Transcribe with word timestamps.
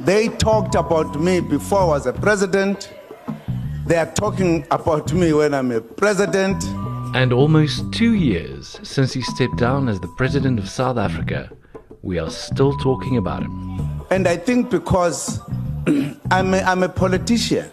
They 0.00 0.28
talked 0.28 0.76
about 0.76 1.20
me 1.20 1.40
before 1.40 1.80
I 1.80 1.84
was 1.84 2.06
a 2.06 2.12
president. 2.12 2.94
They 3.84 3.96
are 3.96 4.06
talking 4.06 4.64
about 4.70 5.12
me 5.12 5.32
when 5.32 5.52
I'm 5.52 5.72
a 5.72 5.80
president. 5.80 6.62
And 7.16 7.32
almost 7.32 7.92
two 7.92 8.14
years 8.14 8.78
since 8.84 9.12
he 9.12 9.22
stepped 9.22 9.56
down 9.56 9.88
as 9.88 9.98
the 9.98 10.06
president 10.16 10.60
of 10.60 10.68
South 10.68 10.98
Africa, 10.98 11.50
we 12.02 12.20
are 12.20 12.30
still 12.30 12.76
talking 12.78 13.16
about 13.16 13.42
him. 13.42 14.06
And 14.12 14.28
I 14.28 14.36
think 14.36 14.70
because 14.70 15.40
I'm, 16.30 16.54
a, 16.54 16.58
I'm 16.58 16.84
a 16.84 16.88
politician, 16.88 17.68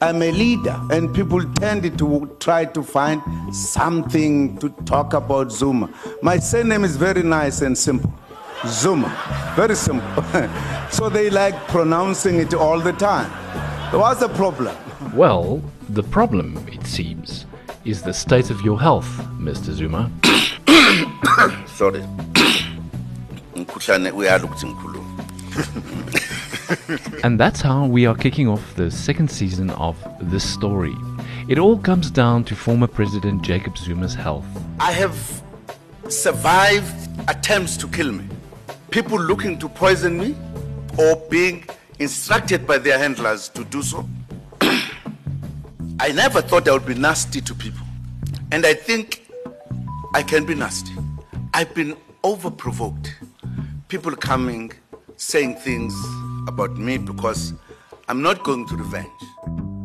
I'm 0.00 0.22
a 0.22 0.32
leader, 0.32 0.80
and 0.90 1.14
people 1.14 1.44
tend 1.56 1.98
to 1.98 2.36
try 2.40 2.64
to 2.64 2.82
find 2.82 3.20
something 3.54 4.56
to 4.58 4.70
talk 4.86 5.12
about 5.12 5.52
Zuma. 5.52 5.90
My 6.22 6.38
surname 6.38 6.84
is 6.84 6.96
very 6.96 7.22
nice 7.22 7.60
and 7.60 7.76
simple. 7.76 8.14
Zuma. 8.66 9.52
Very 9.56 9.74
simple. 9.74 10.22
so 10.90 11.08
they 11.08 11.30
like 11.30 11.54
pronouncing 11.68 12.36
it 12.40 12.54
all 12.54 12.80
the 12.80 12.92
time. 12.92 13.30
What's 13.92 14.20
the 14.20 14.28
problem? 14.28 14.76
Well, 15.14 15.62
the 15.88 16.02
problem, 16.02 16.58
it 16.70 16.86
seems, 16.86 17.46
is 17.84 18.02
the 18.02 18.12
state 18.12 18.50
of 18.50 18.60
your 18.62 18.78
health, 18.78 19.06
Mr. 19.38 19.72
Zuma. 19.72 20.10
Sorry. 21.66 22.02
and 27.24 27.40
that's 27.40 27.60
how 27.62 27.86
we 27.86 28.04
are 28.04 28.14
kicking 28.14 28.48
off 28.48 28.74
the 28.74 28.90
second 28.90 29.30
season 29.30 29.70
of 29.70 29.96
This 30.20 30.44
Story. 30.44 30.94
It 31.48 31.58
all 31.58 31.78
comes 31.78 32.10
down 32.10 32.44
to 32.44 32.56
former 32.56 32.86
President 32.86 33.42
Jacob 33.42 33.78
Zuma's 33.78 34.14
health. 34.14 34.46
I 34.80 34.92
have 34.92 35.42
survived 36.08 37.08
attempts 37.28 37.76
to 37.78 37.88
kill 37.88 38.12
me. 38.12 38.24
People 38.96 39.20
looking 39.20 39.58
to 39.58 39.68
poison 39.68 40.18
me 40.18 40.34
or 40.96 41.16
being 41.28 41.66
instructed 41.98 42.66
by 42.66 42.78
their 42.78 42.98
handlers 42.98 43.50
to 43.50 43.62
do 43.62 43.82
so. 43.82 44.08
I 46.00 46.12
never 46.14 46.40
thought 46.40 46.66
I 46.66 46.72
would 46.72 46.86
be 46.86 46.94
nasty 46.94 47.42
to 47.42 47.54
people. 47.54 47.86
And 48.50 48.64
I 48.64 48.72
think 48.72 49.28
I 50.14 50.22
can 50.22 50.46
be 50.46 50.54
nasty. 50.54 50.94
I've 51.52 51.74
been 51.74 51.94
over 52.24 52.50
provoked. 52.50 53.14
People 53.88 54.16
coming, 54.16 54.72
saying 55.18 55.56
things 55.56 55.94
about 56.48 56.78
me 56.78 56.96
because 56.96 57.52
I'm 58.08 58.22
not 58.22 58.44
going 58.44 58.66
to 58.68 58.76
revenge. 58.78 59.20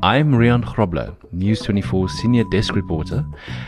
I'm 0.04 0.32
Rian 0.32 0.64
Grobler, 0.64 1.18
News 1.34 1.60
24 1.64 2.08
senior 2.08 2.46
desk 2.46 2.76
reporter, 2.76 3.26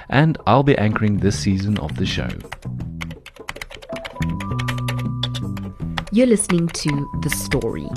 and 0.07 0.37
I'll 0.47 0.63
be 0.63 0.77
anchoring 0.77 1.17
this 1.17 1.37
season 1.37 1.77
of 1.79 1.97
the 1.97 2.05
show. 2.05 2.29
You're 6.13 6.27
listening 6.27 6.67
to 6.67 7.09
The 7.21 7.31
Story. 7.31 7.89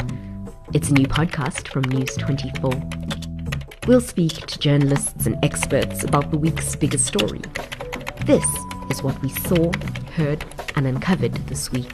It's 0.73 0.89
a 0.89 0.95
new 0.95 1.07
podcast 1.07 1.69
from 1.69 1.83
News 1.83 2.17
24. 2.17 2.71
We'll 3.87 4.01
speak 4.01 4.47
to 4.47 4.59
journalists 4.59 5.27
and 5.27 5.37
experts 5.45 6.03
about 6.03 6.31
the 6.31 6.39
week's 6.39 6.75
biggest 6.77 7.05
story. 7.05 7.43
This 8.25 8.47
is 8.89 9.03
what 9.03 9.21
we 9.21 9.29
saw, 9.29 9.71
heard, 10.15 10.47
and 10.77 10.87
uncovered 10.87 11.35
this 11.49 11.71
week. 11.71 11.93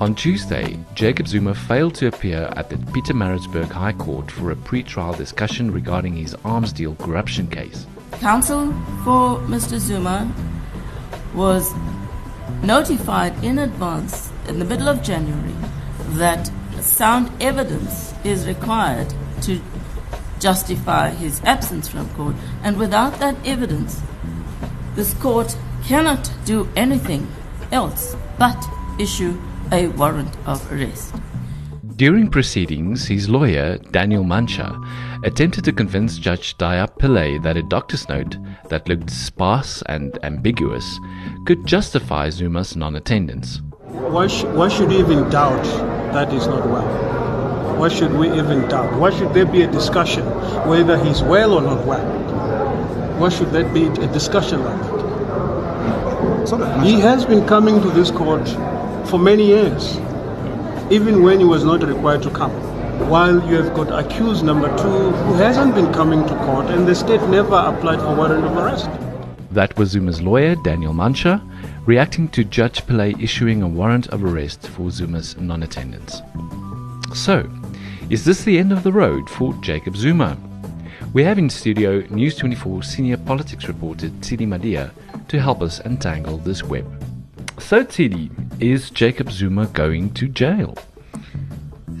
On 0.00 0.14
Tuesday, 0.14 0.78
Jacob 0.94 1.26
Zuma 1.26 1.52
failed 1.52 1.96
to 1.96 2.06
appear 2.06 2.48
at 2.54 2.70
the 2.70 2.76
Peter 2.92 3.12
Pietermaritzburg 3.12 3.72
High 3.72 3.94
Court 3.94 4.30
for 4.30 4.52
a 4.52 4.56
pre-trial 4.56 5.14
discussion 5.14 5.72
regarding 5.72 6.14
his 6.14 6.36
arms 6.44 6.72
deal 6.72 6.94
corruption 6.94 7.48
case. 7.48 7.86
Counsel 8.20 8.68
for 9.02 9.38
Mr. 9.48 9.80
Zuma 9.80 10.32
was 11.34 11.72
notified 12.62 13.42
in 13.44 13.58
advance 13.58 14.30
in 14.48 14.58
the 14.58 14.64
middle 14.64 14.88
of 14.88 15.02
January 15.02 15.54
that 16.10 16.50
sound 16.80 17.30
evidence 17.40 18.14
is 18.24 18.46
required 18.46 19.12
to 19.42 19.60
justify 20.40 21.10
his 21.10 21.40
absence 21.44 21.88
from 21.88 22.08
court, 22.14 22.34
and 22.62 22.76
without 22.78 23.18
that 23.18 23.36
evidence, 23.46 24.00
this 24.94 25.14
court 25.14 25.56
cannot 25.84 26.30
do 26.44 26.68
anything 26.76 27.30
else 27.72 28.16
but 28.38 28.58
issue 28.98 29.38
a 29.72 29.86
warrant 29.88 30.34
of 30.46 30.72
arrest. 30.72 31.14
During 31.96 32.30
proceedings, 32.30 33.06
his 33.06 33.28
lawyer, 33.28 33.76
Daniel 33.90 34.24
Mantsha, 34.24 34.74
attempted 35.22 35.64
to 35.64 35.72
convince 35.72 36.18
Judge 36.18 36.56
Dhaya 36.56 36.88
Pillay 36.98 37.42
that 37.42 37.56
a 37.56 37.62
doctor's 37.62 38.08
note 38.08 38.36
that 38.68 38.88
looked 38.88 39.10
sparse 39.10 39.82
and 39.86 40.18
ambiguous 40.22 40.98
could 41.44 41.66
justify 41.66 42.28
Zuma's 42.28 42.76
non 42.76 42.96
attendance. 42.96 43.60
Why, 43.82 44.26
sh- 44.28 44.44
why 44.44 44.68
should 44.68 44.90
you 44.90 44.98
even 44.98 45.28
doubt 45.28 45.62
that 46.14 46.32
he's 46.32 46.46
not 46.46 46.66
well? 46.68 47.76
Why 47.78 47.88
should 47.88 48.12
we 48.12 48.30
even 48.32 48.66
doubt? 48.68 48.98
Why 48.98 49.10
should 49.10 49.34
there 49.34 49.46
be 49.46 49.62
a 49.62 49.70
discussion 49.70 50.24
whether 50.66 51.02
he's 51.02 51.22
well 51.22 51.54
or 51.54 51.62
not 51.62 51.86
well? 51.86 52.06
Why 53.18 53.28
should 53.28 53.50
there 53.50 53.68
be 53.68 53.86
a 53.86 54.06
discussion 54.12 54.64
like 54.64 54.80
that? 54.82 55.00
He 56.84 56.98
has 57.00 57.24
been 57.26 57.46
coming 57.46 57.80
to 57.82 57.90
this 57.90 58.10
court 58.10 58.48
for 59.08 59.18
many 59.18 59.46
years, 59.46 59.96
even 60.90 61.22
when 61.22 61.38
he 61.38 61.44
was 61.44 61.64
not 61.64 61.82
required 61.82 62.22
to 62.22 62.30
come. 62.30 62.50
While 63.08 63.48
you 63.48 63.62
have 63.62 63.74
got 63.74 63.92
accused 63.98 64.44
number 64.44 64.68
two 64.76 65.10
who 65.10 65.34
hasn't 65.34 65.74
been 65.74 65.92
coming 65.92 66.26
to 66.26 66.34
court 66.44 66.66
and 66.66 66.86
the 66.86 66.94
state 66.94 67.22
never 67.22 67.56
applied 67.56 67.98
for 68.00 68.14
warrant 68.14 68.44
of 68.44 68.56
arrest. 68.56 68.88
That 69.50 69.76
was 69.76 69.90
Zuma's 69.90 70.22
lawyer, 70.22 70.54
Daniel 70.56 70.92
Mantsha, 70.92 71.40
reacting 71.86 72.28
to 72.28 72.44
Judge 72.44 72.86
Pillay 72.86 73.20
issuing 73.20 73.62
a 73.62 73.68
warrant 73.68 74.06
of 74.08 74.22
arrest 74.22 74.68
for 74.68 74.90
Zuma's 74.90 75.36
non 75.36 75.62
attendance. 75.64 76.22
So, 77.14 77.50
is 78.10 78.24
this 78.24 78.44
the 78.44 78.58
end 78.58 78.72
of 78.72 78.82
the 78.84 78.92
road 78.92 79.28
for 79.28 79.54
Jacob 79.54 79.96
Zuma? 79.96 80.36
We 81.12 81.24
have 81.24 81.38
in 81.38 81.50
studio 81.50 82.06
News 82.10 82.36
24 82.36 82.84
senior 82.84 83.16
politics 83.16 83.66
reporter 83.66 84.08
Tshidi 84.20 84.46
Madia 84.46 84.92
to 85.26 85.40
help 85.40 85.62
us 85.62 85.80
untangle 85.80 86.38
this 86.38 86.62
web. 86.62 86.86
So, 87.58 87.84
Tshidi, 87.84 88.30
is 88.60 88.90
Jacob 88.90 89.32
Zuma 89.32 89.66
going 89.66 90.14
to 90.14 90.28
jail? 90.28 90.76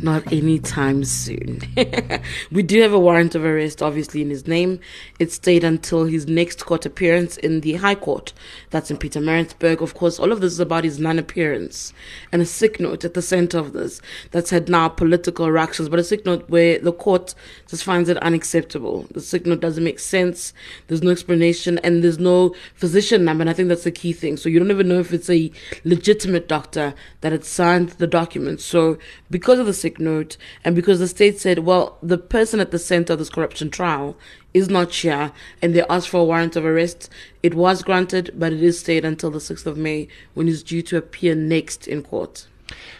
Not 0.02 0.32
anytime 0.32 1.04
soon. 1.04 1.60
we 2.52 2.62
do 2.62 2.80
have 2.80 2.92
a 2.92 2.98
warrant 2.98 3.34
of 3.34 3.44
arrest, 3.44 3.82
obviously, 3.82 4.22
in 4.22 4.30
his 4.30 4.46
name. 4.46 4.80
It 5.18 5.32
stayed 5.32 5.64
until 5.64 6.04
his 6.04 6.26
next 6.26 6.64
court 6.64 6.86
appearance 6.86 7.36
in 7.36 7.60
the 7.60 7.74
High 7.74 7.94
Court. 7.94 8.32
That's 8.70 8.90
in 8.90 8.96
Pietermaritzburg. 8.96 9.80
Of 9.80 9.94
course, 9.94 10.18
all 10.18 10.32
of 10.32 10.40
this 10.40 10.52
is 10.52 10.60
about 10.60 10.84
his 10.84 10.98
non 10.98 11.18
appearance. 11.18 11.92
And 12.32 12.40
a 12.40 12.46
sick 12.46 12.80
note 12.80 13.04
at 13.04 13.14
the 13.14 13.22
center 13.22 13.58
of 13.58 13.72
this 13.72 14.00
that's 14.30 14.50
had 14.50 14.68
now 14.68 14.88
political 14.88 15.50
reactions, 15.50 15.88
but 15.88 15.98
a 15.98 16.04
sick 16.04 16.24
note 16.24 16.48
where 16.48 16.78
the 16.78 16.92
court 16.92 17.34
just 17.68 17.84
finds 17.84 18.08
it 18.08 18.16
unacceptable. 18.18 19.06
The 19.12 19.20
sick 19.20 19.46
note 19.46 19.60
doesn't 19.60 19.84
make 19.84 19.98
sense. 19.98 20.52
There's 20.86 21.02
no 21.02 21.10
explanation 21.10 21.78
and 21.78 22.02
there's 22.02 22.18
no 22.18 22.54
physician 22.74 23.24
number. 23.24 23.42
And 23.42 23.50
I 23.50 23.52
think 23.52 23.68
that's 23.68 23.84
the 23.84 23.90
key 23.90 24.12
thing. 24.12 24.36
So 24.36 24.48
you 24.48 24.58
don't 24.58 24.70
even 24.70 24.88
know 24.88 25.00
if 25.00 25.12
it's 25.12 25.30
a 25.30 25.50
legitimate 25.84 26.48
doctor 26.48 26.94
that 27.20 27.32
had 27.32 27.44
signed 27.44 27.90
the 27.90 28.06
document. 28.06 28.60
So 28.60 28.98
because 29.30 29.58
of 29.58 29.66
the 29.66 29.74
sick 29.74 29.89
note, 29.98 30.36
and 30.64 30.76
because 30.76 30.98
the 30.98 31.08
state 31.08 31.40
said, 31.40 31.60
well, 31.60 31.98
the 32.02 32.18
person 32.18 32.60
at 32.60 32.70
the 32.70 32.78
center 32.78 33.14
of 33.14 33.18
this 33.18 33.30
corruption 33.30 33.70
trial 33.70 34.16
is 34.52 34.68
not 34.68 34.92
here, 34.92 35.32
and 35.62 35.74
they 35.74 35.82
asked 35.88 36.10
for 36.10 36.20
a 36.20 36.24
warrant 36.24 36.56
of 36.56 36.64
arrest, 36.64 37.08
it 37.42 37.54
was 37.54 37.82
granted, 37.82 38.32
but 38.36 38.52
it 38.52 38.62
is 38.62 38.78
stayed 38.78 39.04
until 39.04 39.30
the 39.30 39.38
6th 39.38 39.66
of 39.66 39.76
May 39.76 40.08
when 40.34 40.46
he's 40.46 40.62
due 40.62 40.82
to 40.82 40.96
appear 40.96 41.34
next 41.34 41.88
in 41.88 42.02
court. 42.02 42.46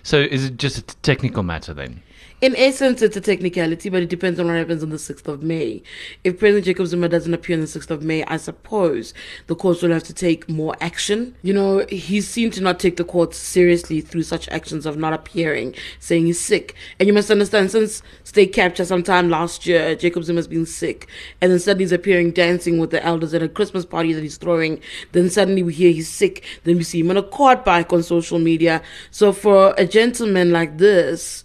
So 0.02 0.18
is 0.18 0.46
it 0.46 0.56
just 0.56 0.78
a 0.78 0.82
technical 1.02 1.42
matter 1.42 1.74
then? 1.74 2.02
In 2.40 2.56
essence, 2.56 3.02
it's 3.02 3.16
a 3.16 3.20
technicality, 3.20 3.90
but 3.90 4.02
it 4.02 4.08
depends 4.08 4.40
on 4.40 4.46
what 4.46 4.56
happens 4.56 4.82
on 4.82 4.90
the 4.90 4.96
6th 4.96 5.28
of 5.28 5.42
May. 5.42 5.82
If 6.24 6.38
President 6.38 6.64
Jacob 6.64 6.86
Zuma 6.86 7.08
doesn't 7.08 7.34
appear 7.34 7.56
on 7.56 7.60
the 7.60 7.66
6th 7.66 7.90
of 7.90 8.02
May, 8.02 8.24
I 8.24 8.38
suppose 8.38 9.12
the 9.46 9.54
courts 9.54 9.82
will 9.82 9.90
have 9.90 10.04
to 10.04 10.14
take 10.14 10.48
more 10.48 10.74
action. 10.80 11.36
You 11.42 11.52
know, 11.52 11.84
he 11.88 12.20
seemed 12.20 12.54
to 12.54 12.62
not 12.62 12.80
take 12.80 12.96
the 12.96 13.04
courts 13.04 13.36
seriously 13.36 14.00
through 14.00 14.22
such 14.22 14.48
actions 14.48 14.86
of 14.86 14.96
not 14.96 15.12
appearing, 15.12 15.74
saying 15.98 16.26
he's 16.26 16.40
sick. 16.40 16.74
And 16.98 17.06
you 17.06 17.12
must 17.12 17.30
understand, 17.30 17.70
since 17.70 18.02
state 18.24 18.54
capture 18.54 18.84
sometime 18.84 19.28
last 19.28 19.66
year, 19.66 19.94
Jacob 19.94 20.24
Zuma's 20.24 20.48
been 20.48 20.64
sick, 20.64 21.08
and 21.40 21.52
then 21.52 21.58
suddenly 21.58 21.84
he's 21.84 21.92
appearing 21.92 22.30
dancing 22.32 22.78
with 22.78 22.90
the 22.90 23.04
elders 23.04 23.34
at 23.34 23.42
a 23.42 23.48
Christmas 23.48 23.84
party 23.84 24.14
that 24.14 24.22
he's 24.22 24.38
throwing. 24.38 24.80
Then 25.12 25.28
suddenly 25.28 25.62
we 25.62 25.74
hear 25.74 25.92
he's 25.92 26.08
sick. 26.08 26.44
Then 26.64 26.76
we 26.78 26.84
see 26.84 27.00
him 27.00 27.10
on 27.10 27.18
a 27.18 27.22
quad 27.22 27.64
bike 27.64 27.92
on 27.92 28.02
social 28.02 28.38
media. 28.38 28.82
So 29.10 29.32
for 29.32 29.74
a 29.76 29.86
gentleman 29.86 30.52
like 30.52 30.78
this, 30.78 31.44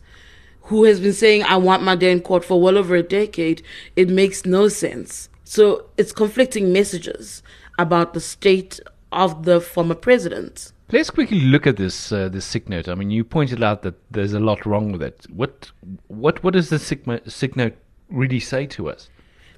who 0.65 0.83
has 0.85 0.99
been 0.99 1.13
saying, 1.13 1.43
I 1.43 1.57
want 1.57 1.83
my 1.83 1.95
day 1.95 2.11
in 2.11 2.21
court 2.21 2.43
for 2.43 2.61
well 2.61 2.77
over 2.77 2.95
a 2.95 3.03
decade, 3.03 3.61
it 3.95 4.09
makes 4.09 4.45
no 4.45 4.67
sense. 4.67 5.29
So 5.43 5.85
it's 5.97 6.11
conflicting 6.11 6.73
messages 6.73 7.43
about 7.77 8.13
the 8.13 8.19
state 8.19 8.79
of 9.11 9.43
the 9.43 9.61
former 9.61 9.95
president. 9.95 10.71
Let's 10.91 11.09
quickly 11.09 11.39
look 11.39 11.65
at 11.65 11.77
this 11.77 12.11
uh, 12.11 12.29
this 12.29 12.45
sick 12.45 12.69
note. 12.69 12.87
I 12.87 12.95
mean, 12.95 13.09
you 13.09 13.23
pointed 13.23 13.63
out 13.63 13.81
that 13.83 13.95
there's 14.11 14.33
a 14.33 14.39
lot 14.39 14.65
wrong 14.65 14.91
with 14.91 15.01
it. 15.01 15.25
What 15.29 15.71
what 16.07 16.43
what 16.43 16.53
does 16.53 16.69
the 16.69 16.77
sick, 16.77 17.03
sick 17.27 17.55
note 17.55 17.75
really 18.09 18.39
say 18.39 18.67
to 18.67 18.89
us? 18.89 19.09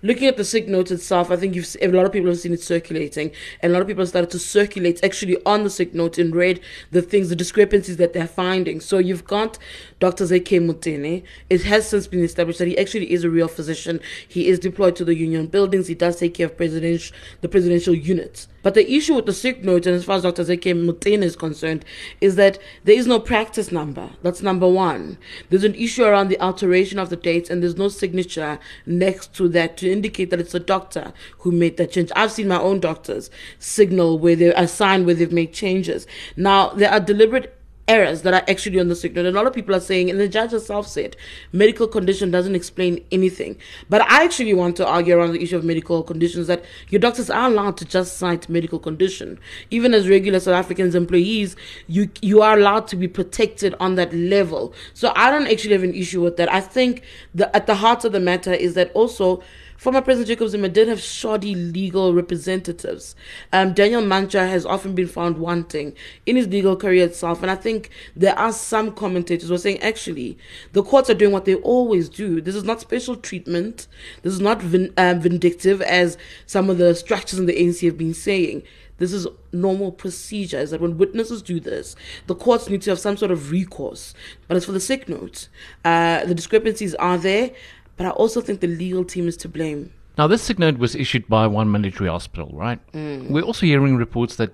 Looking 0.02 0.28
at 0.28 0.38
the 0.38 0.44
sick 0.44 0.68
note 0.68 0.92
itself, 0.92 1.32
I 1.32 1.36
think 1.36 1.56
you've 1.56 1.76
a 1.82 1.88
lot 1.88 2.06
of 2.06 2.12
people 2.12 2.30
have 2.30 2.40
seen 2.40 2.54
it 2.54 2.62
circulating, 2.62 3.32
and 3.62 3.72
a 3.72 3.74
lot 3.74 3.82
of 3.82 3.88
people 3.88 4.02
have 4.02 4.10
started 4.10 4.32
to 4.32 4.40
circulate 4.40 5.04
actually 5.04 5.38
on 5.46 5.64
the 5.64 5.70
sick 5.70 5.94
note 5.94 6.18
in 6.18 6.32
red 6.32 6.60
the 6.92 7.02
things, 7.02 7.30
the 7.30 7.36
discrepancies 7.36 7.98
that 7.98 8.14
they're 8.14 8.28
finding. 8.28 8.80
So 8.80 8.98
you've 8.98 9.26
got 9.26 9.58
Dr. 10.00 10.26
Zeke 10.26 10.62
Mutene. 10.62 11.24
It 11.50 11.64
has 11.64 11.88
since 11.88 12.08
been 12.08 12.24
established 12.24 12.60
that 12.60 12.68
he 12.68 12.78
actually 12.78 13.12
is 13.12 13.24
a 13.24 13.30
real 13.30 13.48
physician. 13.48 14.00
He 14.28 14.48
is 14.48 14.60
deployed 14.60 14.96
to 14.98 15.06
the 15.06 15.16
union 15.16 15.48
buildings. 15.48 15.88
He 15.88 15.96
does 15.96 16.18
take 16.18 16.34
care 16.34 16.48
of 16.48 16.58
presidential 16.58 17.16
the 17.42 17.50
presidential 17.50 17.94
units. 17.94 18.48
But 18.68 18.74
the 18.74 18.92
issue 18.92 19.14
with 19.14 19.26
the 19.26 19.32
sick 19.32 19.64
note, 19.64 19.86
and 19.86 19.96
as 19.96 20.04
far 20.04 20.18
as 20.18 20.24
Dr. 20.24 20.44
Zeke 20.44 20.76
Mutene 20.76 21.24
is 21.24 21.38
concerned, 21.38 21.86
is 22.20 22.36
that 22.36 22.60
there 22.84 22.98
is 22.98 23.08
no 23.08 23.18
practice 23.18 23.72
number. 23.72 24.10
That's 24.24 24.42
number 24.42 24.68
one. 24.68 25.18
There's 25.50 25.64
an 25.64 25.74
issue 25.76 26.04
around 26.04 26.28
the 26.28 26.42
alteration 26.42 27.00
of 27.00 27.10
the 27.10 27.16
dates, 27.16 27.50
and 27.50 27.64
there's 27.64 27.78
no 27.78 27.88
signature 27.88 28.60
next 28.86 29.34
to 29.36 29.48
that 29.48 29.78
to 29.78 29.90
indicate 29.90 30.32
that 30.32 30.42
it's 30.42 30.54
a 30.54 30.60
doctor 30.60 31.14
who 31.38 31.52
made 31.54 31.78
that 31.78 31.94
change. 31.94 32.12
I've 32.14 32.34
seen 32.34 32.50
my 32.50 32.60
own 32.60 32.82
doctors 32.82 33.30
signal 33.58 34.20
where 34.20 34.36
they 34.36 34.54
assign 34.54 35.06
where 35.06 35.16
they've 35.16 35.32
made 35.32 35.54
changes. 35.54 36.06
Now, 36.36 36.72
there 36.72 36.92
are 36.92 37.00
deliberate 37.00 37.57
errors 37.88 38.24
that 38.24 38.34
are 38.34 38.44
actually 38.50 38.80
on 38.80 38.88
the 38.88 38.96
signal. 38.96 39.26
And 39.26 39.36
a 39.36 39.40
lot 39.40 39.48
of 39.48 39.54
people 39.54 39.74
are 39.74 39.80
saying, 39.80 40.10
and 40.10 40.20
the 40.20 40.28
judge 40.28 40.52
herself 40.52 40.88
said, 40.88 41.16
medical 41.52 41.88
condition 41.88 42.32
doesn't 42.32 42.56
explain 42.56 43.04
anything. 43.12 43.58
But 43.90 44.02
I 44.02 44.24
actually 44.24 44.54
want 44.54 44.76
to 44.78 44.88
argue 44.88 45.18
around 45.18 45.34
the 45.34 45.42
issue 45.42 45.56
of 45.56 45.64
medical 45.64 46.04
conditions 46.04 46.48
that 46.48 46.66
your 46.90 47.00
doctors 47.00 47.30
are 47.30 47.48
allowed 47.48 47.78
to 47.78 47.86
just 47.86 48.18
cite 48.18 48.50
medical 48.50 48.80
condition. 48.80 49.40
Even 49.72 49.94
as 49.94 50.10
regular 50.10 50.40
South 50.40 50.56
Africans 50.56 50.96
employees, 50.96 51.56
you 51.88 52.10
you 52.22 52.42
are 52.42 52.58
allowed 52.58 52.88
to 52.88 52.96
be 52.96 53.08
protected 53.08 53.74
on 53.80 53.96
that 53.96 54.14
level. 54.14 54.74
So 54.94 55.14
I 55.16 55.32
don't 55.32 55.48
actually 55.48 55.74
have 55.74 55.84
an 55.84 55.94
issue 55.94 56.22
with 56.22 56.38
that. 56.38 56.52
I 56.52 56.62
think 56.62 57.04
the 57.34 57.54
at 57.56 57.68
the 57.68 57.76
heart 57.76 58.04
of 58.04 58.12
the 58.12 58.20
matter 58.20 58.54
is 58.54 58.74
that 58.74 58.92
also 58.94 59.42
Former 59.78 60.02
President 60.02 60.28
Jacob 60.28 60.50
Zuma 60.50 60.70
did 60.70 60.88
have 60.88 61.00
shoddy 61.00 61.54
legal 61.54 62.14
representatives. 62.14 63.16
Um, 63.54 63.74
Daniel 63.74 64.02
Mantsha 64.02 64.50
has 64.50 64.66
often 64.66 64.96
been 64.96 65.08
found 65.08 65.38
wanting 65.38 65.94
in 66.26 66.36
his 66.36 66.48
legal 66.48 66.76
career 66.76 67.06
itself, 67.06 67.44
and 67.44 67.52
I 67.52 67.56
think 67.56 67.92
there 68.16 68.38
are 68.38 68.52
some 68.52 68.92
commentators 68.92 69.50
who 69.50 69.56
are 69.56 69.60
saying 69.60 69.80
actually 69.82 70.38
the 70.74 70.82
courts 70.82 71.12
are 71.12 71.14
doing 71.14 71.32
what 71.32 71.46
they 71.46 71.56
always 71.56 72.10
do. 72.10 72.42
This 72.42 72.56
is 72.56 72.64
not 72.64 72.82
special 72.82 73.16
treatment. 73.16 73.88
This 74.24 74.34
is 74.34 74.42
not 74.42 74.64
vin- 74.64 74.94
um, 74.98 75.20
vindictive, 75.20 75.80
as 75.84 76.18
some 76.48 76.72
of 76.72 76.80
the 76.80 76.96
structures 76.96 77.38
in 77.38 77.46
the 77.46 77.54
ANC 77.54 77.86
have 77.86 77.98
been 78.00 78.16
saying. 78.16 78.64
This 78.98 79.14
is 79.14 79.28
normal 79.52 79.92
procedure. 79.92 80.58
Is 80.58 80.72
that 80.72 80.82
when 80.82 80.98
witnesses 80.98 81.42
do 81.42 81.60
this, 81.60 81.96
the 82.26 82.36
courts 82.36 82.70
need 82.70 82.82
to 82.84 82.90
have 82.90 83.00
some 83.00 83.16
sort 83.16 83.32
of 83.32 83.52
recourse. 83.52 84.14
But 84.48 84.58
as 84.58 84.66
for 84.66 84.72
the 84.72 84.80
sick 84.80 85.08
note, 85.08 85.50
uh, 85.86 86.26
the 86.26 86.34
discrepancies 86.34 86.96
are 86.96 87.18
there 87.18 87.52
but 87.98 88.06
I 88.06 88.12
also 88.12 88.42
think 88.42 88.62
the 88.62 88.68
legal 88.68 89.04
team 89.04 89.28
is 89.28 89.36
to 89.38 89.50
blame. 89.50 89.92
Now, 90.18 90.28
this 90.28 90.42
sick 90.42 90.58
note 90.58 90.78
was 90.78 90.96
issued 90.96 91.28
by 91.28 91.46
one 91.46 91.72
military 91.72 92.10
hospital, 92.10 92.50
right? 92.54 92.80
Mm. 92.94 93.30
We're 93.30 93.44
also 93.44 93.66
hearing 93.66 93.98
reports 93.98 94.36
that 94.38 94.52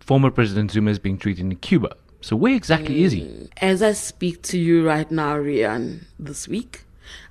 former 0.00 0.30
President 0.30 0.70
Zuma 0.70 0.90
is 0.90 0.98
being 0.98 1.18
treated 1.18 1.44
in 1.44 1.56
Cuba. 1.56 1.96
So, 2.22 2.36
where 2.36 2.54
exactly 2.54 2.96
mm. 2.96 3.00
is 3.00 3.12
he? 3.12 3.20
Mm. 3.22 3.48
As 3.58 3.82
I 3.82 3.92
speak 3.92 4.42
to 4.42 4.58
you 4.58 4.86
right 4.86 5.10
now, 5.10 5.36
Rian, 5.36 6.04
this 6.18 6.48
week, 6.48 6.84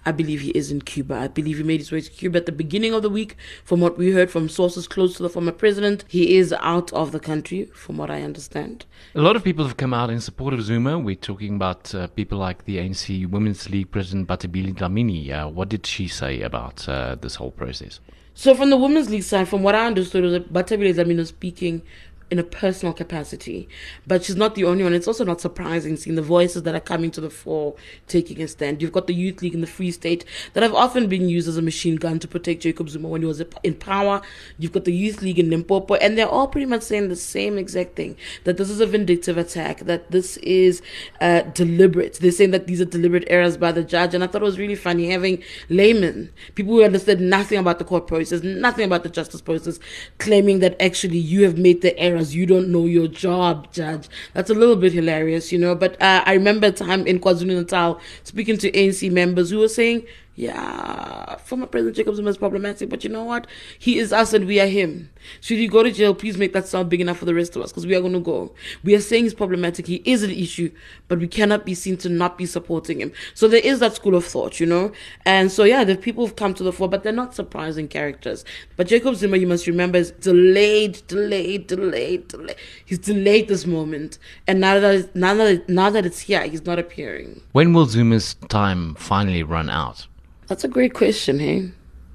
I 0.05 0.11
believe 0.11 0.41
he 0.41 0.51
is 0.51 0.71
in 0.71 0.81
Cuba. 0.81 1.15
I 1.15 1.27
believe 1.27 1.57
he 1.57 1.63
made 1.63 1.79
his 1.79 1.91
way 1.91 2.01
to 2.01 2.09
Cuba 2.09 2.37
at 2.39 2.45
the 2.45 2.51
beginning 2.51 2.93
of 2.93 3.01
the 3.01 3.09
week. 3.09 3.35
From 3.63 3.79
what 3.79 3.97
we 3.97 4.11
heard 4.11 4.31
from 4.31 4.49
sources 4.49 4.87
close 4.87 5.15
to 5.17 5.23
the 5.23 5.29
former 5.29 5.51
president, 5.51 6.05
he 6.07 6.37
is 6.37 6.53
out 6.59 6.91
of 6.93 7.11
the 7.11 7.19
country, 7.19 7.65
from 7.73 7.97
what 7.97 8.09
I 8.09 8.21
understand. 8.21 8.85
A 9.15 9.21
lot 9.21 9.35
of 9.35 9.43
people 9.43 9.65
have 9.65 9.77
come 9.77 9.93
out 9.93 10.09
in 10.09 10.19
support 10.21 10.53
of 10.53 10.61
Zuma. 10.61 10.97
We're 10.97 11.15
talking 11.15 11.55
about 11.55 11.93
uh, 11.93 12.07
people 12.07 12.37
like 12.37 12.65
the 12.65 12.77
ANC 12.77 13.29
Women's 13.29 13.69
League 13.69 13.91
President 13.91 14.27
Bathabile 14.27 14.73
Dlamini. 14.73 15.31
Uh, 15.31 15.49
what 15.49 15.69
did 15.69 15.85
she 15.85 16.07
say 16.07 16.41
about 16.41 16.87
uh, 16.87 17.15
this 17.15 17.35
whole 17.35 17.51
process? 17.51 17.99
So, 18.33 18.55
from 18.55 18.69
the 18.69 18.77
Women's 18.77 19.09
League 19.09 19.23
side, 19.23 19.49
from 19.49 19.61
what 19.61 19.75
I 19.75 19.85
understood, 19.85 20.23
was 20.23 20.33
that 20.33 20.53
Bathabile 20.53 20.95
Dlamini 20.95 21.17
was 21.17 21.29
speaking 21.29 21.81
in 22.31 22.39
a 22.39 22.43
personal 22.43 22.93
capacity. 22.93 23.67
But 24.07 24.23
she's 24.23 24.37
not 24.37 24.55
the 24.55 24.63
only 24.63 24.83
one. 24.83 24.93
It's 24.93 25.07
also 25.07 25.25
not 25.25 25.41
surprising 25.41 25.97
seeing 25.97 26.15
the 26.15 26.21
voices 26.21 26.63
that 26.63 26.73
are 26.73 26.79
coming 26.79 27.11
to 27.11 27.21
the 27.21 27.29
fore 27.29 27.75
taking 28.07 28.41
a 28.41 28.47
stand. 28.47 28.81
You've 28.81 28.93
got 28.93 29.07
the 29.07 29.13
Youth 29.13 29.41
League 29.41 29.53
in 29.53 29.59
the 29.59 29.67
Free 29.67 29.91
State 29.91 30.23
that 30.53 30.63
have 30.63 30.73
often 30.73 31.07
been 31.07 31.27
used 31.27 31.49
as 31.49 31.57
a 31.57 31.61
machine 31.61 31.97
gun 31.97 32.19
to 32.19 32.27
protect 32.29 32.61
Jacob 32.61 32.89
Zuma 32.89 33.09
when 33.09 33.21
he 33.21 33.27
was 33.27 33.43
in 33.63 33.75
power. 33.75 34.21
You've 34.57 34.71
got 34.71 34.85
the 34.85 34.93
Youth 34.93 35.21
League 35.21 35.39
in 35.39 35.49
Limpopo, 35.49 35.95
and 35.95 36.17
they're 36.17 36.27
all 36.27 36.47
pretty 36.47 36.67
much 36.67 36.83
saying 36.83 37.09
the 37.09 37.15
same 37.17 37.57
exact 37.57 37.97
thing 37.97 38.15
that 38.45 38.55
this 38.55 38.69
is 38.69 38.79
a 38.79 38.85
vindictive 38.85 39.37
attack, 39.37 39.79
that 39.81 40.11
this 40.11 40.37
is 40.37 40.81
uh, 41.19 41.41
deliberate. 41.41 42.13
They're 42.21 42.31
saying 42.31 42.51
that 42.51 42.65
these 42.65 42.79
are 42.79 42.85
deliberate 42.85 43.25
errors 43.27 43.57
by 43.57 43.73
the 43.73 43.83
judge. 43.83 44.13
And 44.15 44.23
I 44.23 44.27
thought 44.27 44.41
it 44.41 44.45
was 44.45 44.57
really 44.57 44.75
funny 44.75 45.09
having 45.09 45.43
laymen, 45.67 46.31
people 46.55 46.73
who 46.73 46.83
understood 46.83 47.19
nothing 47.19 47.57
about 47.57 47.77
the 47.77 47.85
court 47.85 48.07
process, 48.07 48.41
nothing 48.41 48.85
about 48.85 49.03
the 49.03 49.09
justice 49.09 49.41
process, 49.41 49.79
claiming 50.17 50.59
that 50.59 50.81
actually 50.81 51.17
you 51.17 51.43
have 51.43 51.57
made 51.57 51.81
the 51.81 51.97
error 51.99 52.20
you 52.29 52.45
don't 52.45 52.69
know 52.69 52.85
your 52.85 53.07
job, 53.07 53.71
Judge. 53.73 54.07
That's 54.33 54.49
a 54.49 54.53
little 54.53 54.75
bit 54.75 54.93
hilarious, 54.93 55.51
you 55.51 55.59
know. 55.59 55.75
But 55.75 56.01
uh, 56.01 56.23
I 56.25 56.33
remember 56.33 56.67
a 56.67 56.71
time 56.71 57.07
in 57.07 57.19
KwaZulu 57.19 57.55
Natal 57.55 57.99
speaking 58.23 58.57
to 58.59 58.71
ANC 58.71 59.11
members 59.11 59.49
who 59.49 59.59
were 59.59 59.67
saying 59.67 60.05
yeah, 60.35 61.35
former 61.37 61.67
President 61.67 61.97
Jacob 61.97 62.15
Zuma 62.15 62.29
is 62.29 62.37
problematic, 62.37 62.89
but 62.89 63.03
you 63.03 63.09
know 63.09 63.23
what? 63.23 63.47
He 63.77 63.99
is 63.99 64.13
us 64.13 64.33
and 64.33 64.47
we 64.47 64.59
are 64.59 64.67
him. 64.67 65.09
Should 65.39 65.57
he 65.57 65.67
go 65.67 65.83
to 65.83 65.91
jail, 65.91 66.13
please 66.13 66.37
make 66.37 66.53
that 66.53 66.67
sound 66.67 66.89
big 66.89 67.01
enough 67.01 67.17
for 67.17 67.25
the 67.25 67.33
rest 67.33 67.55
of 67.55 67.61
us 67.61 67.71
because 67.71 67.85
we 67.85 67.95
are 67.95 68.01
going 68.01 68.13
to 68.13 68.19
go. 68.19 68.53
We 68.83 68.95
are 68.95 69.01
saying 69.01 69.25
he's 69.25 69.33
problematic. 69.33 69.87
He 69.87 70.01
is 70.05 70.23
an 70.23 70.31
issue, 70.31 70.71
but 71.07 71.19
we 71.19 71.27
cannot 71.27 71.65
be 71.65 71.75
seen 71.75 71.97
to 71.97 72.09
not 72.09 72.37
be 72.37 72.45
supporting 72.45 73.01
him. 73.01 73.11
So 73.33 73.47
there 73.47 73.61
is 73.63 73.79
that 73.79 73.95
school 73.95 74.15
of 74.15 74.25
thought, 74.25 74.59
you 74.59 74.65
know? 74.65 74.91
And 75.25 75.51
so, 75.51 75.63
yeah, 75.63 75.83
the 75.83 75.95
people 75.95 76.25
have 76.25 76.35
come 76.35 76.53
to 76.55 76.63
the 76.63 76.73
fore, 76.73 76.89
but 76.89 77.03
they're 77.03 77.11
not 77.11 77.35
surprising 77.35 77.87
characters. 77.87 78.45
But 78.75 78.87
Jacob 78.87 79.15
Zuma, 79.15 79.37
you 79.37 79.47
must 79.47 79.67
remember, 79.67 79.97
is 79.97 80.11
delayed, 80.11 81.01
delayed, 81.07 81.67
delayed, 81.67 82.27
delayed. 82.27 82.55
He's 82.85 82.99
delayed 82.99 83.47
this 83.47 83.65
moment. 83.65 84.17
And 84.47 84.59
now 84.59 84.79
that, 84.79 85.15
now 85.15 85.33
that, 85.35 85.69
now 85.69 85.89
that 85.89 86.05
it's 86.05 86.21
here, 86.21 86.43
he's 86.47 86.65
not 86.65 86.79
appearing. 86.79 87.41
When 87.51 87.73
will 87.73 87.85
Zuma's 87.85 88.35
time 88.49 88.95
finally 88.95 89.43
run 89.43 89.69
out? 89.69 90.07
That's 90.47 90.63
a 90.63 90.67
great 90.67 90.93
question, 90.93 91.39
hey? 91.39 91.71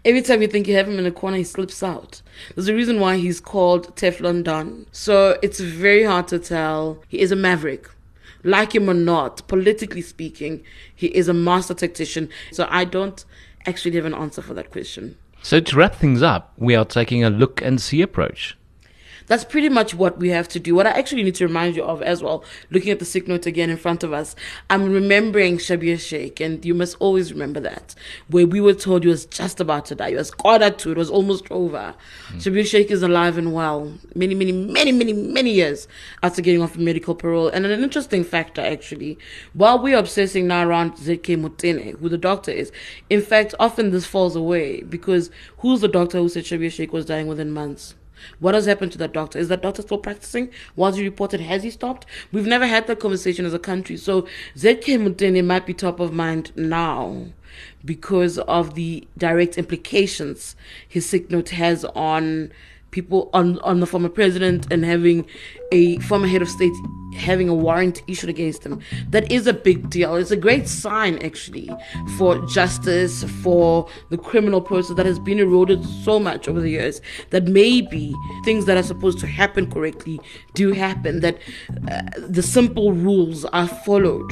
Every 0.07 0.23
time 0.23 0.41
you 0.41 0.47
think 0.47 0.69
you 0.69 0.77
have 0.77 0.87
him 0.87 1.01
in 1.01 1.07
a 1.07 1.11
corner, 1.11 1.39
he 1.39 1.43
slips 1.43 1.83
out. 1.83 2.23
There's 2.55 2.69
a 2.69 2.75
reason 2.77 3.01
why 3.01 3.17
he's 3.17 3.41
called 3.41 3.97
Teflon 3.97 4.45
Don. 4.45 4.87
So 4.93 5.37
it's 5.43 5.59
very 5.59 6.05
hard 6.05 6.29
to 6.29 6.39
tell. 6.39 7.03
He 7.09 7.19
is 7.19 7.33
a 7.33 7.37
maverick. 7.37 7.91
Like 8.45 8.73
him 8.73 8.89
or 8.89 8.95
not, 8.95 9.45
politically 9.49 10.03
speaking, 10.03 10.63
he 10.95 11.09
is 11.09 11.27
a 11.27 11.35
master 11.35 11.75
tactician. 11.75 12.29
So 12.53 12.69
I 12.71 12.85
don't 12.85 13.25
actually 13.67 13.97
have 13.97 14.05
an 14.05 14.15
answer 14.15 14.43
for 14.43 14.55
that 14.55 14.71
question. 14.71 15.19
So 15.43 15.59
to 15.59 15.77
wrap 15.77 15.97
things 15.97 16.23
up, 16.23 16.53
we 16.57 16.77
are 16.77 16.85
taking 16.85 17.25
a 17.25 17.31
look 17.31 17.61
and 17.61 17.81
see 17.81 18.01
approach. 18.01 18.57
That's 19.27 19.45
pretty 19.45 19.69
much 19.69 19.95
what 19.95 20.19
we 20.19 20.29
have 20.31 20.49
to 20.49 20.61
do. 20.61 20.75
What 20.75 20.87
I 20.87 20.91
actually 20.91 21.23
need 21.23 21.35
to 21.37 21.47
remind 21.47 21.77
you 21.77 21.85
of 21.85 22.03
as 22.03 22.23
well, 22.23 22.45
looking 22.71 22.91
at 22.91 22.99
the 22.99 23.05
sick 23.05 23.27
note 23.27 23.47
again 23.47 23.71
in 23.71 23.77
front 23.77 24.03
of 24.03 24.13
us, 24.13 24.37
I'm 24.71 24.93
remembering 24.93 25.59
Schabir 25.59 25.97
Shaik, 25.97 26.45
and 26.45 26.65
you 26.65 26.75
must 26.75 26.97
always 27.01 27.33
remember 27.33 27.61
that, 27.61 27.95
where 28.29 28.47
we 28.47 28.61
were 28.61 28.75
told 28.75 29.03
he 29.03 29.09
was 29.09 29.27
just 29.27 29.61
about 29.61 29.87
to 29.87 29.95
die. 29.95 30.11
He 30.11 30.17
was 30.17 30.31
quarter 30.31 30.71
to, 30.71 30.93
it 30.93 30.97
was 30.97 31.11
almost 31.11 31.51
over. 31.51 31.95
Mm. 32.29 32.37
Schabir 32.37 32.63
Shaik 32.63 32.91
is 32.91 33.03
alive 33.03 33.37
and 33.37 33.53
well, 33.53 33.93
many, 34.15 34.35
many, 34.35 34.53
many, 34.53 34.93
many, 34.93 35.13
many 35.13 35.51
years 35.51 35.89
after 36.23 36.43
getting 36.43 36.63
off 36.63 36.77
medical 36.77 37.15
parole. 37.15 37.49
And 37.49 37.67
an 37.67 37.83
interesting 37.83 38.25
factor, 38.25 38.61
actually, 38.61 39.19
while 39.55 39.83
we're 39.83 39.99
obsessing 39.99 40.47
now 40.47 40.67
around 40.67 40.99
Zeke 40.99 41.23
Mutene, 41.23 41.99
who 41.99 42.09
the 42.09 42.19
doctor 42.19 42.51
is, 42.51 42.71
in 43.11 43.23
fact, 43.23 43.55
often 43.59 43.91
this 43.91 44.07
falls 44.07 44.37
away 44.37 44.83
because 44.83 45.31
who's 45.59 45.81
the 45.81 45.89
doctor 45.89 46.19
who 46.19 46.29
said 46.29 46.45
Schabir 46.45 46.69
Shaik 46.69 46.93
was 46.93 47.07
dying 47.07 47.27
within 47.27 47.51
months? 47.51 47.95
What 48.39 48.55
has 48.55 48.67
happened 48.67 48.93
to 48.93 48.99
that 48.99 49.13
doctor? 49.13 49.39
Is 49.39 49.49
that 49.49 49.63
doctor 49.63 49.83
still 49.83 49.99
practicing? 49.99 50.51
Was 50.75 50.97
he 50.97 51.05
reported? 51.05 51.41
Has 51.41 51.63
he 51.63 51.71
stopped? 51.71 52.07
We've 52.33 52.47
never 52.47 52.67
had 52.67 52.87
that 52.87 53.01
conversation 53.01 53.45
as 53.45 53.55
a 53.55 53.59
country. 53.59 53.97
So 53.97 54.23
ZK 54.57 54.99
Mutene 54.99 55.45
might 55.45 55.67
be 55.67 55.75
top 55.75 56.01
of 56.01 56.13
mind 56.13 56.53
now 56.57 57.27
because 57.85 58.39
of 58.39 58.75
the 58.75 59.07
direct 59.17 59.57
implications 59.57 60.57
his 60.87 61.09
sick 61.09 61.31
note 61.31 61.51
has 61.51 61.85
on 61.95 62.53
people 62.91 63.31
on 63.33 63.59
on 63.61 63.81
the 63.81 63.87
former 63.87 64.09
president 64.09 64.73
and 64.73 64.85
having 64.85 65.27
a 65.73 65.99
former 65.99 66.27
head 66.27 66.43
of 66.43 66.49
state 66.49 66.73
having 67.17 67.49
a 67.49 67.55
warrant 67.55 68.03
issued 68.07 68.31
against 68.31 68.65
him. 68.65 68.81
That 69.11 69.31
is 69.33 69.47
a 69.47 69.53
big 69.53 69.91
deal. 69.91 70.15
It's 70.17 70.31
a 70.31 70.37
great 70.37 70.69
sign, 70.69 71.19
actually, 71.25 71.71
for 72.17 72.45
justice, 72.47 73.25
for 73.43 73.89
the 74.11 74.19
criminal 74.19 74.61
process 74.61 74.97
that 74.97 75.07
has 75.07 75.19
been 75.19 75.39
eroded 75.39 75.85
so 75.85 76.21
much 76.21 76.49
over 76.49 76.61
the 76.61 76.71
years. 76.71 77.01
That 77.31 77.45
maybe 77.45 78.15
things 78.45 78.67
that 78.67 78.77
are 78.77 78.83
supposed 78.83 79.19
to 79.21 79.27
happen 79.27 79.71
correctly 79.71 80.21
do 80.55 80.73
happen. 80.73 81.21
That 81.21 81.39
uh, 81.91 82.03
the 82.29 82.43
simple 82.43 82.93
rules 82.93 83.45
are 83.47 83.69
followed. 83.69 84.31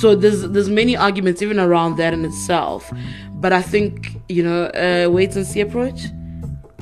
So 0.00 0.14
there's 0.14 0.42
there's 0.50 0.68
many 0.68 0.96
arguments 0.96 1.42
even 1.42 1.58
around 1.58 1.96
that 1.96 2.12
in 2.12 2.24
itself. 2.24 2.92
But 3.32 3.52
I 3.52 3.62
think 3.62 4.12
you 4.28 4.42
know, 4.42 4.66
uh, 4.66 5.10
wait 5.10 5.34
and 5.36 5.46
see 5.46 5.60
approach 5.60 6.00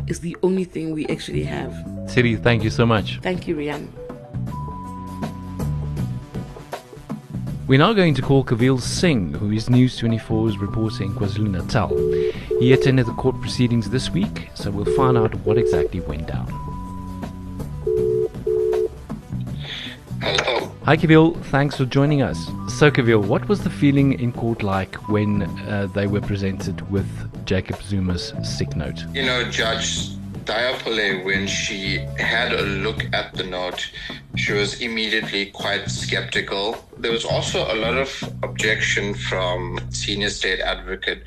is 0.07 0.21
the 0.21 0.37
only 0.43 0.65
thing 0.65 0.93
we 0.93 1.07
actually 1.07 1.45
have. 1.45 1.73
Tshidi, 2.07 2.43
thank 2.43 2.63
you 2.63 2.71
so 2.71 2.85
much. 2.87 3.21
Thank 3.21 3.49
you, 3.49 3.57
Rian. 3.57 3.89
We're 7.67 7.79
now 7.79 7.95
going 7.95 8.13
to 8.15 8.21
call 8.21 8.45
Kaveel 8.45 8.79
Singh, 8.79 9.33
who 9.33 9.51
is 9.51 9.71
News 9.71 9.99
24's 9.99 10.59
reporter 10.59 11.03
in 11.03 11.15
KwaZulu 11.15 11.51
Natal. 11.51 11.97
He 12.61 12.75
attended 12.75 13.07
the 13.07 13.15
court 13.15 13.41
proceedings 13.41 13.89
this 13.89 14.11
week, 14.11 14.51
so 14.55 14.71
we'll 14.71 14.95
find 14.97 15.17
out 15.17 15.35
what 15.47 15.57
exactly 15.57 16.01
went 16.01 16.27
down. 16.27 16.47
Hello. 20.21 20.71
Hi, 20.85 20.99
Kaveel. 20.99 21.43
Thanks 21.47 21.77
for 21.77 21.87
joining 21.87 22.21
us. 22.21 22.39
So, 22.69 22.91
Kaveel, 22.91 23.25
what 23.27 23.49
was 23.49 23.65
the 23.65 23.71
feeling 23.71 24.21
in 24.21 24.33
court 24.33 24.63
like 24.63 24.97
when 25.09 25.45
uh, 25.67 25.89
they 25.95 26.07
were 26.07 26.21
presented 26.21 26.91
with 26.91 27.09
Jacob 27.45 27.83
Zuma's 27.83 28.33
sick 28.43 28.75
note? 28.77 29.05
You 29.13 29.25
know, 29.25 29.45
Judge 29.51 30.11
Dhaya 30.45 30.75
Pillay, 30.79 31.25
when 31.25 31.47
she 31.47 31.99
had 32.19 32.53
a 32.53 32.63
look 32.63 33.05
at 33.13 33.33
the 33.35 33.45
note, 33.45 33.91
she 34.37 34.53
was 34.53 34.81
immediately 34.81 35.47
quite 35.47 35.89
skeptical. 35.89 36.85
There 36.99 37.13
was 37.13 37.25
also 37.25 37.73
a 37.73 37.77
lot 37.77 37.97
of 37.97 38.11
objection 38.43 39.15
from 39.15 39.79
senior 39.91 40.31
state 40.31 40.61
advocate 40.61 41.23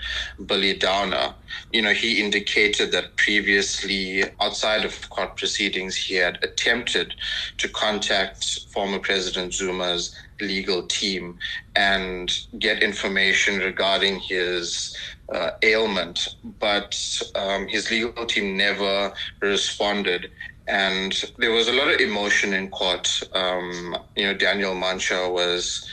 Billy 0.45 0.73
Downer. 0.73 1.33
You 1.71 1.81
know, 1.83 1.93
he 1.93 2.21
indicated 2.21 2.91
that 2.91 3.15
previously, 3.15 4.23
outside 4.41 4.83
of 4.85 5.09
court 5.09 5.37
proceedings, 5.37 5.95
he 5.95 6.15
had 6.15 6.43
attempted 6.43 7.15
to 7.57 7.69
contact 7.69 8.59
former 8.69 8.99
President 8.99 9.53
Zuma's 9.53 10.15
legal 10.41 10.83
team 10.83 11.39
and 11.75 12.31
get 12.59 12.83
information 12.83 13.59
regarding 13.59 14.19
his 14.19 14.95
uh, 15.33 15.51
ailment, 15.63 16.35
but 16.59 17.21
um, 17.35 17.67
his 17.67 17.89
legal 17.91 18.25
team 18.25 18.55
never 18.55 19.13
responded. 19.41 20.31
And 20.67 21.13
there 21.37 21.51
was 21.51 21.67
a 21.67 21.73
lot 21.73 21.89
of 21.89 21.99
emotion 21.99 22.53
in 22.53 22.69
court. 22.69 23.21
Um, 23.33 23.97
you 24.15 24.25
know, 24.25 24.33
Daniel 24.33 24.75
Mantsha 24.75 25.31
was 25.31 25.87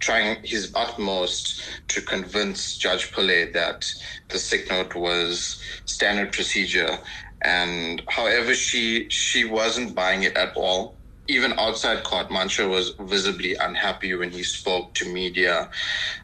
trying 0.00 0.38
his 0.42 0.72
utmost 0.74 1.62
to 1.88 2.00
convince 2.02 2.76
Judge 2.76 3.12
Pillay 3.12 3.52
that 3.54 3.86
the 4.28 4.38
sick 4.38 4.68
note 4.70 4.94
was 4.94 5.60
standard 5.84 6.32
procedure. 6.32 6.98
And 7.42 8.02
however, 8.08 8.54
she 8.54 9.08
she 9.10 9.44
wasn't 9.44 9.94
buying 9.94 10.24
it 10.24 10.36
at 10.36 10.56
all 10.56 10.96
even 11.28 11.58
outside 11.58 12.04
court, 12.04 12.28
Mantsha 12.28 12.68
was 12.68 12.94
visibly 13.00 13.54
unhappy 13.56 14.14
when 14.14 14.30
he 14.30 14.42
spoke 14.42 14.94
to 14.94 15.12
media. 15.12 15.70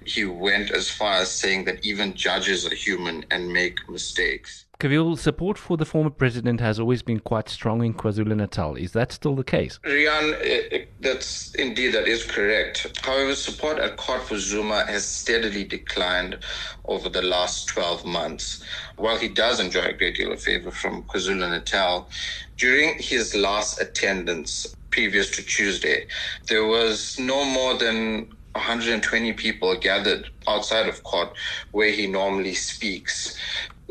He 0.04 0.25
went 0.25 0.71
as 0.71 0.90
far 0.90 1.14
as 1.14 1.30
saying 1.32 1.64
that 1.64 1.85
even 1.85 2.14
judges 2.14 2.66
are 2.66 2.75
human 2.75 3.25
and 3.30 3.52
make 3.52 3.78
mistakes. 3.88 4.66
Support 4.82 5.58
for 5.58 5.76
the 5.76 5.84
former 5.84 6.10
president 6.10 6.60
has 6.60 6.80
always 6.80 7.02
been 7.02 7.20
quite 7.20 7.48
strong 7.48 7.84
in 7.84 7.94
KwaZulu 7.94 8.34
Natal. 8.34 8.74
Is 8.74 8.90
that 8.94 9.12
still 9.12 9.36
the 9.36 9.44
case? 9.44 9.78
Rian, 9.84 10.32
eh, 10.40 10.62
eh, 10.72 10.84
that's 10.98 11.54
indeed 11.54 11.90
that 11.94 12.08
is 12.08 12.24
correct. 12.24 12.98
However, 13.00 13.36
support 13.36 13.78
at 13.78 13.96
court 13.96 14.24
for 14.24 14.36
Zuma 14.38 14.84
has 14.86 15.04
steadily 15.04 15.62
declined 15.62 16.38
over 16.86 17.08
the 17.08 17.22
last 17.22 17.68
12 17.68 18.04
months. 18.04 18.64
While 18.96 19.18
he 19.18 19.28
does 19.28 19.60
enjoy 19.60 19.84
a 19.84 19.92
great 19.92 20.16
deal 20.16 20.32
of 20.32 20.42
favor 20.42 20.72
from 20.72 21.04
KwaZulu 21.04 21.48
Natal, 21.48 22.08
during 22.56 22.98
his 22.98 23.36
last 23.36 23.80
attendance 23.80 24.74
previous 24.90 25.30
to 25.36 25.44
Tuesday, 25.44 26.08
there 26.48 26.66
was 26.66 27.20
no 27.20 27.44
more 27.44 27.74
than 27.74 28.34
120 28.54 29.32
people 29.32 29.74
gathered 29.76 30.28
outside 30.46 30.88
of 30.88 31.02
court 31.04 31.30
where 31.70 31.90
he 31.90 32.06
normally 32.06 32.54
speaks. 32.54 33.38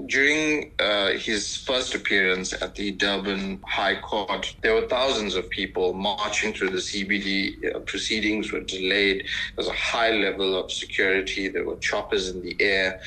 During 0.08 0.72
uh, 0.80 1.12
his 1.14 1.56
first 1.58 1.96
appearance 1.96 2.54
at 2.54 2.76
the 2.76 2.92
Durban 2.92 3.62
High 3.68 4.00
Court, 4.00 4.56
there 4.64 4.74
were 4.74 4.88
thousands 4.88 5.36
of 5.36 5.50
people 5.50 5.94
marching 5.94 6.54
through 6.54 6.70
the 6.70 6.78
CBD. 6.78 7.76
Uh, 7.76 7.80
proceedings 7.80 8.52
were 8.52 8.62
delayed. 8.62 9.20
There 9.20 9.66
was 9.66 9.68
a 9.68 9.74
high 9.74 10.12
level 10.12 10.58
of 10.58 10.72
security. 10.72 11.50
There 11.50 11.66
were 11.66 11.78
choppers 11.78 12.30
in 12.30 12.42
the 12.42 12.56
air. 12.62 13.00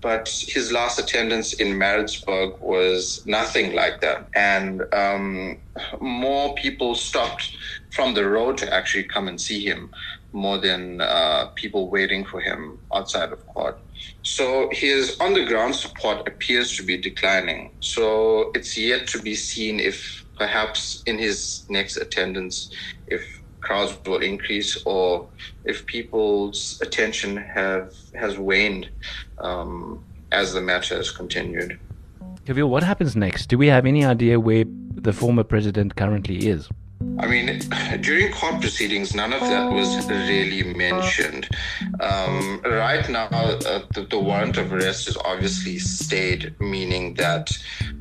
But 0.00 0.28
his 0.48 0.72
last 0.72 0.98
attendance 0.98 1.54
in 1.54 1.78
Maritzburg 1.78 2.54
was 2.60 3.22
nothing 3.26 3.74
like 3.74 4.00
that. 4.02 4.28
And 4.34 4.82
um, 4.92 5.58
more 6.00 6.54
people 6.54 6.94
stopped 6.94 7.50
from 7.90 8.14
the 8.14 8.28
road 8.28 8.58
to 8.58 8.72
actually 8.74 9.04
come 9.04 9.28
and 9.28 9.40
see 9.40 9.64
him 9.64 9.90
more 10.32 10.58
than 10.58 11.00
uh, 11.00 11.46
people 11.56 11.90
waiting 11.90 12.24
for 12.24 12.40
him 12.40 12.78
outside 12.94 13.32
of 13.32 13.46
court. 13.46 13.80
So 14.26 14.68
his 14.72 15.16
on 15.20 15.34
the 15.34 15.44
ground 15.44 15.76
support 15.76 16.26
appears 16.26 16.76
to 16.76 16.82
be 16.82 16.96
declining. 16.96 17.70
So 17.78 18.50
it's 18.56 18.76
yet 18.76 19.06
to 19.08 19.22
be 19.22 19.36
seen 19.36 19.78
if 19.78 20.24
perhaps 20.36 21.04
in 21.06 21.16
his 21.16 21.64
next 21.68 21.96
attendance, 21.96 22.74
if 23.06 23.22
crowds 23.60 23.96
will 24.04 24.18
increase 24.18 24.82
or 24.84 25.28
if 25.64 25.86
people's 25.86 26.80
attention 26.82 27.36
have 27.36 27.94
has 28.16 28.36
waned 28.36 28.90
um, 29.38 30.04
as 30.32 30.52
the 30.52 30.60
matter 30.60 30.96
has 30.96 31.12
continued. 31.12 31.78
Kaveel, 32.44 32.68
what 32.68 32.82
happens 32.82 33.14
next? 33.14 33.46
Do 33.46 33.56
we 33.56 33.68
have 33.68 33.86
any 33.86 34.04
idea 34.04 34.40
where 34.40 34.64
the 35.06 35.12
former 35.12 35.44
president 35.44 35.94
currently 35.94 36.48
is? 36.48 36.68
I 37.18 37.26
mean, 37.26 37.60
during 38.00 38.32
court 38.32 38.60
proceedings, 38.60 39.14
none 39.14 39.32
of 39.32 39.40
that 39.40 39.70
was 39.70 40.06
really 40.08 40.62
mentioned. 40.74 41.48
Um, 42.00 42.60
right 42.64 43.08
now, 43.08 43.26
uh, 43.26 43.82
the, 43.94 44.06
the, 44.08 44.18
warrant 44.18 44.56
of 44.56 44.72
arrest 44.72 45.08
is 45.08 45.16
obviously 45.18 45.78
stayed, 45.78 46.54
meaning 46.60 47.14
that 47.14 47.56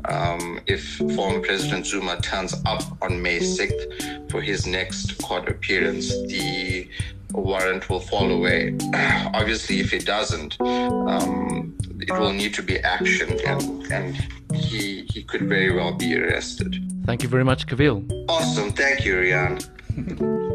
um, 0.05 0.59
if 0.67 0.97
former 1.15 1.39
President 1.39 1.85
Zuma 1.85 2.19
turns 2.21 2.55
up 2.65 2.83
on 3.01 3.21
May 3.21 3.39
6th 3.39 4.31
for 4.31 4.41
his 4.41 4.65
next 4.65 5.21
court 5.21 5.49
appearance, 5.49 6.09
the 6.27 6.87
warrant 7.31 7.89
will 7.89 7.99
fall 7.99 8.31
away. 8.31 8.77
obviously, 9.33 9.79
if 9.79 9.93
it 9.93 10.05
doesn't, 10.05 10.59
um, 10.61 11.75
it 11.99 12.11
will 12.11 12.33
need 12.33 12.53
to 12.53 12.63
be 12.63 12.75
actioned, 12.75 13.41
and, 13.45 13.91
and 13.91 14.55
he, 14.55 15.05
he 15.11 15.23
could 15.23 15.43
very 15.43 15.73
well 15.73 15.93
be 15.93 16.17
arrested. 16.17 16.94
Thank 17.05 17.23
you 17.23 17.29
very 17.29 17.43
much, 17.43 17.67
Kaveel. 17.67 18.03
Awesome. 18.27 18.71
Thank 18.71 19.05
you, 19.05 19.15
Rian. 19.15 19.61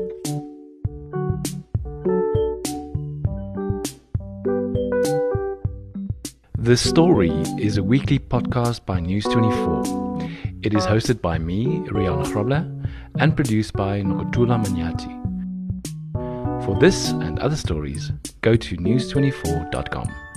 The 6.62 6.76
Story 6.76 7.30
is 7.59 7.78
a 7.78 7.83
weekly 7.83 8.19
podcast 8.19 8.85
by 8.85 9.00
News 9.00 9.25
24. 9.25 10.21
It 10.62 10.75
is 10.75 10.85
hosted 10.85 11.23
by 11.23 11.38
me, 11.38 11.64
Rian 11.88 12.23
Grobler, 12.26 12.62
and 13.19 13.35
produced 13.35 13.73
by 13.73 14.02
Nokotula 14.02 14.62
Manyati. 14.62 15.11
For 16.64 16.78
this 16.78 17.11
and 17.11 17.38
other 17.38 17.57
stories, 17.57 18.12
go 18.42 18.57
to 18.57 18.76
news24.com. 18.76 20.29